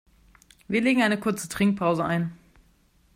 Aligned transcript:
Wir 0.67 0.81
legen 0.81 1.03
eine 1.03 1.19
kurze 1.19 1.47
Trinkpause 1.47 2.03
ein. 2.03 2.35